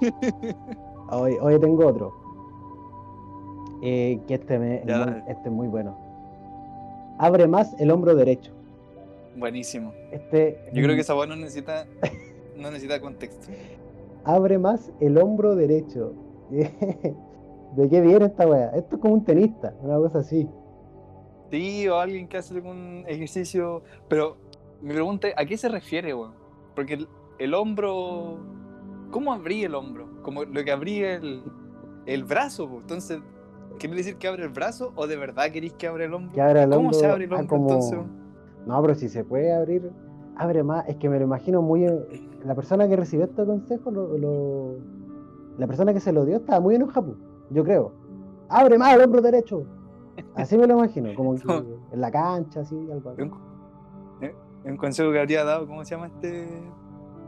Hoy, 1.09 1.37
hoy 1.41 1.61
tengo 1.61 1.87
otro. 1.87 2.13
Eh, 3.81 4.21
que 4.27 4.35
este, 4.35 4.59
me, 4.59 4.83
Ya, 4.85 5.25
este 5.29 5.49
es 5.49 5.55
muy 5.55 5.69
bueno. 5.69 5.97
Abre 7.19 7.47
más 7.47 7.75
el 7.79 7.93
hombro 7.93 8.17
derecho. 8.17 8.53
Buenísimo. 9.37 9.93
Este, 10.11 10.59
Yo 10.73 10.83
creo 10.83 10.97
que 10.97 11.03
esa 11.03 11.15
weón 11.15 11.29
no 11.29 11.37
necesita, 11.37 11.87
no 12.57 12.71
necesita 12.71 13.01
contexto. 13.01 13.53
Abre 14.25 14.59
más 14.59 14.91
el 14.99 15.17
hombro 15.19 15.55
derecho. 15.55 16.13
¿De 16.51 17.89
qué 17.89 18.01
viene 18.01 18.25
esta 18.25 18.47
wea? 18.47 18.71
Esto 18.71 18.97
es 18.97 19.03
como 19.03 19.15
un 19.15 19.25
tenista, 19.25 19.75
una 19.83 19.97
cosa 19.99 20.19
así. 20.19 20.49
Sí, 21.51 21.87
o 21.87 22.01
alguien 22.01 22.27
que 22.27 22.39
hace 22.39 22.55
algún 22.55 23.05
ejercicio. 23.07 23.83
Pero 24.09 24.39
mi 24.83 24.92
pregunta 24.92 25.28
es: 25.28 25.35
¿a 25.37 25.45
qué 25.45 25.56
se 25.56 25.68
refiere, 25.68 26.14
weón? 26.14 26.33
Porque 26.75 26.95
el, 26.95 27.09
el 27.38 27.54
hombro. 27.54 28.38
¿Cómo 29.11 29.33
abrí 29.33 29.64
el 29.64 29.75
hombro? 29.75 30.09
Como 30.23 30.45
lo 30.45 30.64
que 30.64 30.73
abrí 30.73 31.02
el, 31.02 31.42
el 32.06 32.25
brazo, 32.25 32.68
po. 32.68 32.80
Entonces, 32.80 33.21
¿quiere 33.78 33.95
decir 33.97 34.16
que 34.16 34.26
abre 34.28 34.42
el 34.42 34.49
brazo 34.50 34.92
o 34.97 35.06
de 35.06 35.16
verdad 35.16 35.50
queréis 35.52 35.73
que 35.75 35.87
abra 35.87 36.04
el 36.04 36.12
hombro? 36.14 36.33
Que 36.33 36.40
abra 36.40 36.64
el 36.64 36.71
¿Cómo 36.71 36.80
hombro. 36.88 36.99
se 36.99 37.06
abre 37.06 37.25
el 37.25 37.33
ah, 37.33 37.37
hombro 37.37 37.49
como- 37.56 37.68
entonces? 37.71 37.99
No, 38.66 38.83
pero 38.83 38.95
si 38.97 39.09
se 39.09 39.23
puede 39.25 39.54
abrir, 39.54 39.90
abre 40.37 40.62
más. 40.64 40.88
Es 40.88 40.97
que 40.97 41.09
me 41.09 41.18
lo 41.18 41.25
imagino 41.25 41.62
muy. 41.62 41.85
en- 41.85 42.04
La 42.45 42.54
persona 42.54 42.88
que 42.88 42.97
recibió 42.97 43.25
este 43.26 43.45
consejo, 43.45 43.90
lo, 43.90 44.18
lo- 44.18 44.76
la 45.59 45.66
persona 45.66 45.92
que 45.95 46.00
se 46.00 46.12
lo 46.12 46.25
dio 46.25 46.37
estaba 46.37 46.61
muy 46.61 46.75
enojada, 46.75 47.14
yo 47.50 47.64
creo. 47.64 47.92
Abre 48.49 48.76
más 48.78 48.95
el 48.95 49.02
hombro 49.02 49.23
derecho. 49.23 49.64
Así 50.35 50.56
me 50.59 50.66
lo 50.66 50.75
imagino, 50.75 51.14
como 51.14 51.35
que 51.37 51.42
en 51.92 52.00
la 52.00 52.11
cancha, 52.11 52.61
así, 52.61 52.75
algo 52.90 53.11
así. 53.11 53.23
Un, 53.23 53.28
eh, 53.28 53.33
un 54.70 54.76
consejo 54.76 55.12
que 55.12 55.20
habría 55.20 55.44
dado, 55.44 55.66
¿cómo 55.66 55.85
se 55.85 55.94
llama 55.94 56.06
este? 56.06 56.46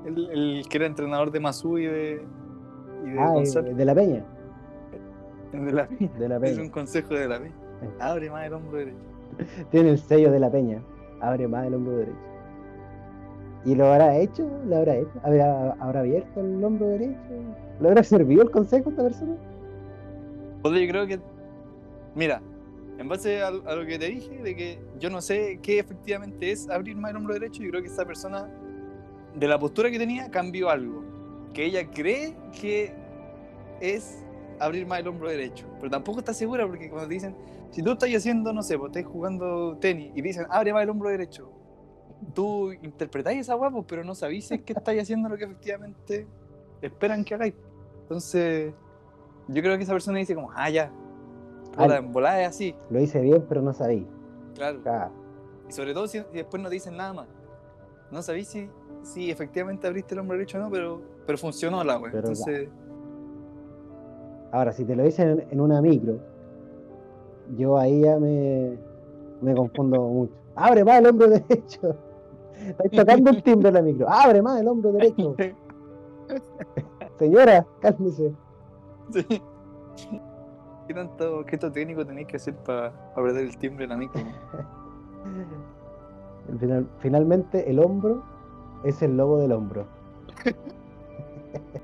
El, 0.04 0.30
el 0.30 0.68
que 0.68 0.76
era 0.78 0.86
entrenador 0.86 1.30
de 1.30 1.40
Masú 1.40 1.78
y 1.78 1.86
de, 1.86 2.22
y 3.04 3.10
de 3.10 3.20
Ah, 3.20 3.30
Gonzalo. 3.32 3.68
eh, 3.68 3.74
de 3.74 3.84
la 3.84 3.94
peña. 3.94 4.24
De 5.52 5.72
la- 5.72 5.86
De 6.18 6.28
la 6.28 6.36
es 6.36 6.40
peña. 6.42 6.62
un 6.62 6.68
consejo 6.70 7.14
de 7.14 7.26
la 7.28 7.38
vez. 7.38 7.52
Sí. 7.80 7.86
Abre 8.00 8.30
más 8.30 8.46
el 8.46 8.52
hombro 8.54 8.76
derecho. 8.78 8.98
Tiene 9.70 9.90
el 9.90 9.98
sello 9.98 10.30
de 10.30 10.40
la 10.40 10.50
peña. 10.50 10.82
Abre 11.20 11.48
más 11.48 11.66
el 11.66 11.74
hombro 11.74 11.96
derecho. 11.96 12.18
¿Y 13.64 13.74
lo 13.74 13.86
habrá 13.86 14.16
hecho? 14.16 14.48
¿Lo 14.66 14.76
habrá 14.76 14.96
hecho? 14.96 15.10
¿Habrá, 15.22 15.72
habrá 15.80 16.00
abierto 16.00 16.40
el 16.40 16.62
hombro 16.62 16.86
derecho? 16.88 17.18
¿Le 17.80 17.88
habrá 17.88 18.02
servido 18.02 18.42
el 18.42 18.50
consejo 18.50 18.88
a 18.88 18.92
esta 18.92 19.02
persona? 19.02 19.36
Oye, 20.64 20.86
yo 20.86 20.92
creo 20.92 21.06
que. 21.06 21.18
Mira, 22.14 22.40
en 22.98 23.08
base 23.08 23.40
a, 23.40 23.48
a 23.48 23.74
lo 23.74 23.86
que 23.86 23.98
te 23.98 24.06
dije, 24.06 24.42
de 24.42 24.56
que 24.56 24.78
yo 24.98 25.08
no 25.08 25.20
sé 25.20 25.60
qué 25.62 25.78
efectivamente 25.78 26.50
es 26.50 26.68
abrir 26.68 26.96
más 26.96 27.12
el 27.12 27.18
hombro 27.18 27.34
derecho, 27.34 27.62
yo 27.62 27.70
creo 27.70 27.82
que 27.82 27.88
esa 27.88 28.04
persona, 28.04 28.50
de 29.34 29.48
la 29.48 29.58
postura 29.58 29.90
que 29.90 29.98
tenía, 29.98 30.30
cambió 30.30 30.68
algo. 30.68 31.04
Que 31.54 31.64
ella 31.64 31.88
cree 31.90 32.36
que 32.60 32.92
es 33.80 34.24
abrir 34.58 34.86
más 34.86 35.00
el 35.00 35.08
hombro 35.08 35.28
derecho. 35.28 35.66
Pero 35.78 35.90
tampoco 35.90 36.18
está 36.18 36.34
segura 36.34 36.66
porque 36.66 36.90
cuando 36.90 37.08
te 37.08 37.14
dicen, 37.14 37.36
si 37.70 37.82
tú 37.82 37.92
estás 37.92 38.10
haciendo, 38.14 38.52
no 38.52 38.62
sé, 38.62 38.78
pues 38.78 38.90
estás 38.94 39.10
jugando 39.10 39.76
tenis 39.76 40.10
y 40.14 40.22
te 40.22 40.28
dicen, 40.28 40.46
abre 40.50 40.72
más 40.72 40.82
el 40.82 40.90
hombro 40.90 41.10
derecho. 41.10 41.50
Tú 42.34 42.72
interpretáis 42.72 43.40
esa 43.40 43.54
guapo, 43.54 43.86
pero 43.86 44.02
no 44.02 44.14
sabéis 44.14 44.46
si 44.46 44.54
es 44.54 44.62
que 44.62 44.72
estáis 44.72 45.02
haciendo 45.02 45.28
lo 45.28 45.36
que 45.36 45.44
efectivamente 45.44 46.26
esperan 46.82 47.24
que 47.24 47.34
hagáis. 47.34 47.54
Entonces, 48.02 48.72
yo 49.48 49.62
creo 49.62 49.76
que 49.76 49.84
esa 49.84 49.92
persona 49.92 50.18
dice 50.18 50.34
como, 50.34 50.50
ah, 50.54 50.68
ya. 50.70 50.90
Puta, 51.72 51.94
Ah. 51.94 51.96
en 51.98 52.12
volada 52.12 52.40
es 52.42 52.48
así, 52.48 52.74
Lo 52.90 53.00
hice 53.00 53.20
bien, 53.20 53.44
pero 53.48 53.62
no 53.62 53.72
sabía. 53.72 54.04
claro. 54.54 54.80
Ah, 54.86 55.10
Y 55.68 55.72
sobre 55.72 55.92
todo 55.94 56.06
si, 56.06 56.20
después 56.32 56.62
no 56.62 56.68
te 56.68 56.74
dicen 56.74 56.96
nada 56.96 57.12
más. 57.12 57.26
No 58.10 58.22
sabéis 58.22 58.48
si, 58.48 58.70
si 59.02 59.30
efectivamente 59.30 59.86
abriste 59.86 60.14
el 60.14 60.20
hombro 60.20 60.36
derecho 60.36 60.58
o 60.58 60.62
no, 60.62 60.70
pero, 60.70 61.00
pero 61.26 61.36
funcionó 61.38 61.84
la 61.84 61.98
wea. 61.98 62.10
Entonces, 62.14 62.68
Ahora, 64.50 64.72
si 64.72 64.84
te 64.86 64.96
lo 64.96 65.04
dicen 65.04 65.28
en, 65.28 65.46
en 65.50 65.60
una 65.60 65.82
micro, 65.82 66.18
yo 67.56 67.76
ahí 67.76 68.00
ya 68.00 68.18
me, 68.18 68.78
me 69.42 69.54
confundo 69.54 70.00
mucho. 70.08 70.32
Abre 70.56 70.84
más 70.84 71.00
el 71.00 71.06
hombro 71.08 71.28
derecho. 71.28 71.94
Estáis 72.56 72.90
tocando 72.92 73.30
el 73.30 73.42
timbre 73.42 73.68
en 73.68 73.74
la 73.74 73.82
micro. 73.82 74.08
Abre 74.08 74.40
más 74.42 74.58
el 74.60 74.68
hombro 74.68 74.90
derecho. 74.92 75.36
Señora, 77.18 77.66
cálmese. 77.80 78.32
Sí. 79.12 79.42
¿Qué 80.88 80.94
tanto, 80.94 81.44
qué 81.44 81.58
tanto 81.58 81.72
técnico 81.74 82.04
tenéis 82.04 82.26
que 82.26 82.36
hacer 82.36 82.54
para 82.56 82.92
perder 83.14 83.44
el 83.44 83.56
timbre 83.58 83.84
en 83.84 83.90
la 83.90 83.96
micro? 83.96 84.20
Al 86.50 86.58
final- 86.58 86.88
finalmente, 86.98 87.70
el 87.70 87.78
hombro 87.78 88.22
es 88.84 89.00
el 89.02 89.16
lobo 89.16 89.38
del 89.38 89.52
hombro. 89.52 89.86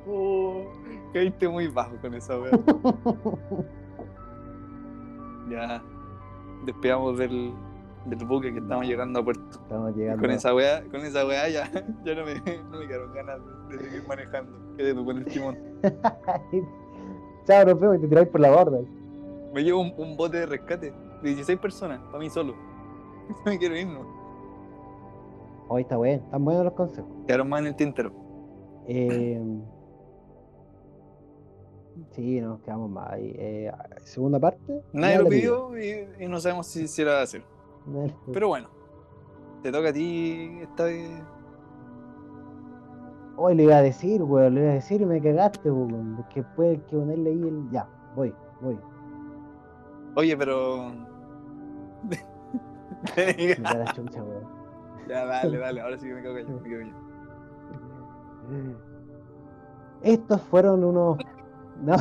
Oh, 0.07 0.63
caíste 1.15 1.49
muy 1.49 1.69
bajo 1.69 1.97
con 2.03 2.13
esa 2.15 2.39
weá. 2.39 2.51
Ya. 5.51 5.83
Despegamos 6.67 7.19
del, 7.19 7.53
del 8.07 8.25
buque 8.27 8.53
que 8.53 8.59
estamos 8.61 8.87
llegando 8.87 9.21
a 9.21 9.25
puerto. 9.25 9.43
Estamos 9.51 9.95
llegando. 9.97 10.23
Con 10.23 10.31
esa 10.31 10.55
weá, 10.55 10.83
con 10.91 11.01
esa 11.01 11.27
weá 11.27 11.49
ya, 11.49 11.71
ya 12.05 12.15
no 12.15 12.25
me, 12.27 12.35
no 12.71 12.79
me 12.79 12.87
quedaron 12.87 13.13
ganas 13.15 13.41
de, 13.69 13.77
de 13.77 13.85
seguir 13.85 14.09
manejando. 14.09 14.53
Quedé 14.77 14.95
tú 14.95 15.05
con 15.05 15.19
el 15.19 15.25
timón. 15.25 15.57
Chao, 17.47 17.65
nos 17.65 17.79
vemos 17.79 17.99
y 17.99 18.01
te 18.01 18.09
tiráis 18.09 18.29
por 18.29 18.41
la 18.41 18.51
borda. 18.51 18.81
Me 19.53 19.63
llevo 19.63 19.81
un, 19.81 19.95
un 19.99 20.17
bote 20.17 20.39
de 20.39 20.47
rescate 20.47 20.93
de 21.23 21.29
16 21.29 21.59
personas, 21.59 22.01
para 22.07 22.19
mí 22.19 22.31
solo. 22.31 22.55
me 23.45 23.59
quiero 23.59 23.77
ir, 23.77 23.87
¿no? 23.87 24.07
Hoy 25.69 25.83
está 25.83 25.97
bueno, 25.97 26.23
están 26.25 26.45
buenos 26.45 26.65
los 26.65 26.75
consejos. 26.75 27.11
Quedaron 27.27 27.49
más 27.49 27.61
en 27.61 27.67
el 27.69 27.77
tintero. 27.77 28.13
Eh, 28.87 29.41
sí, 32.11 32.41
nos 32.41 32.61
quedamos 32.61 32.91
más 32.91 33.13
ahí. 33.13 33.35
Eh, 33.39 33.73
segunda 34.03 34.39
parte. 34.39 34.83
Nadie 34.93 35.17
lo 35.19 35.25
la 35.25 35.31
pidió 35.31 35.79
y, 35.79 36.25
y 36.25 36.29
no 36.29 36.39
sabemos 36.41 36.67
si 36.67 36.87
se 36.87 37.05
va 37.05 37.21
a 37.21 37.23
hacer. 37.23 37.43
Pero 38.33 38.49
bueno, 38.49 38.69
te 39.63 39.73
toca 39.73 39.89
a 39.89 39.93
ti 39.93 40.59
esta 40.63 40.85
vez. 40.85 41.11
Hoy 43.37 43.55
le 43.57 43.65
iba 43.65 43.77
a 43.77 43.83
decir, 43.83 44.23
weón, 44.23 44.55
le 44.55 44.61
iba 44.63 44.71
a 44.71 44.75
decir 44.75 45.01
y 45.01 45.07
me 45.07 45.21
cagaste, 45.21 45.71
weón. 45.71 46.17
Es 46.21 46.27
que 46.27 46.45
hay 46.63 46.79
que 46.79 46.97
ponerle 46.97 47.31
ahí 47.31 47.43
el. 47.49 47.71
Ya, 47.71 47.89
voy, 48.15 48.35
voy. 48.61 48.79
Oye, 50.17 50.37
pero. 50.37 50.93
Me 53.17 53.55
da 53.57 53.75
la 53.75 53.93
chucha, 53.93 54.23
weón. 54.23 54.45
ya, 55.09 55.25
dale, 55.27 55.59
dale, 55.59 55.81
ahora 55.81 55.99
sí 55.99 56.07
que 56.07 56.15
me 56.15 56.23
cago 56.23 56.39
yo, 56.39 56.49
me 56.61 56.71
cago 56.71 56.83
yo. 56.83 56.95
Estos 60.03 60.41
fueron 60.43 60.85
unos. 60.85 61.19
No, 61.83 61.97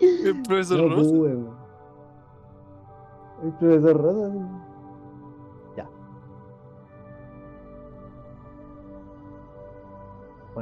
El 0.00 0.42
profesor 0.42 0.80
no 0.90 0.96
Rosa. 0.96 1.14
weón. 1.14 1.50
El 3.44 3.52
profesor 3.52 4.02
Rosa. 4.02 4.32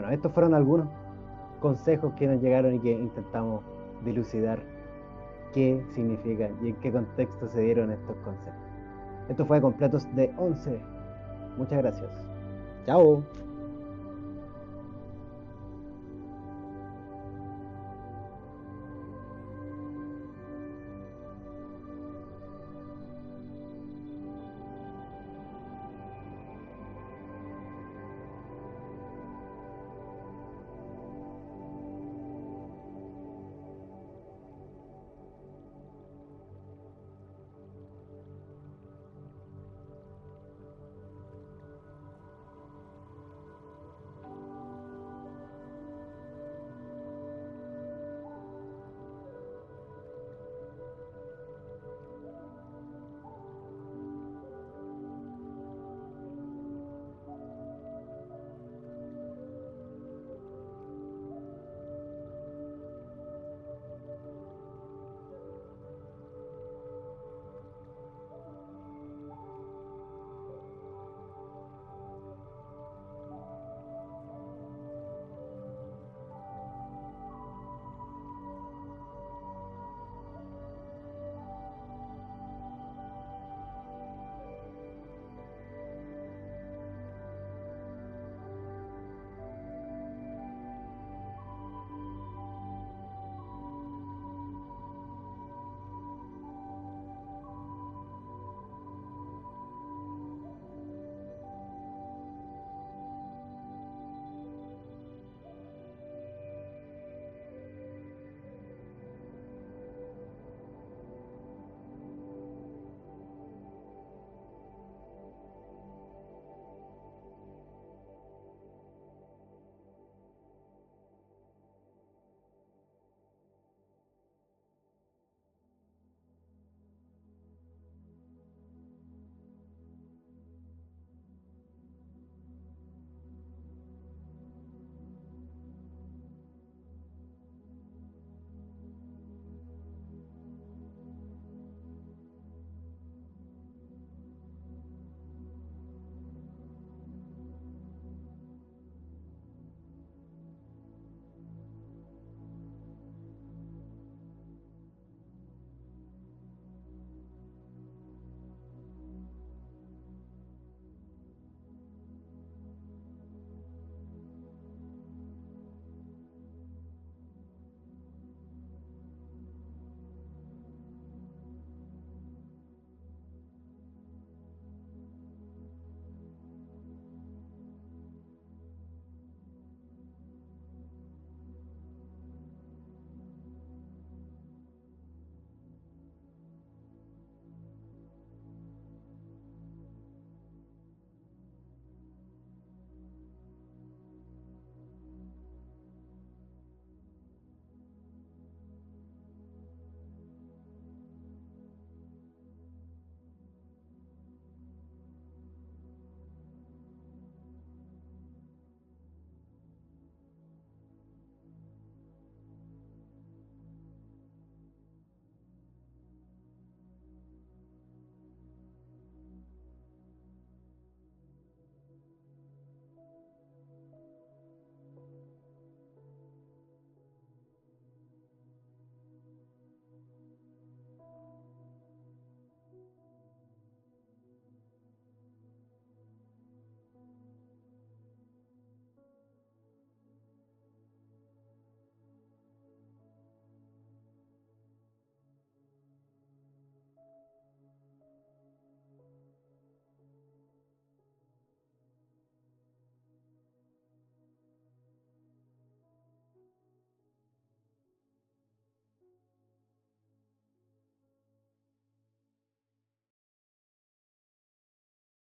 Bueno, 0.03 0.17
estos 0.17 0.33
fueron 0.33 0.53
algunos 0.55 0.89
consejos 1.61 2.13
que 2.15 2.27
nos 2.27 2.43
llegaron 2.43 2.75
y 2.75 2.81
que 2.81 2.91
intentamos 2.91 3.63
dilucidar 4.05 4.59
qué 5.55 5.81
significan 5.95 6.57
y 6.61 6.71
en 6.71 6.75
qué 6.81 6.91
contexto 6.91 7.49
se 7.49 7.61
dieron 7.61 7.93
estos 7.93 8.17
consejos. 8.25 8.59
Esto 9.29 9.47
fue 9.47 9.61
completos 9.61 10.05
de 10.17 10.35
11. 10.39 10.81
Muchas 11.57 11.79
gracias. 11.79 12.11
Chao. 12.85 13.23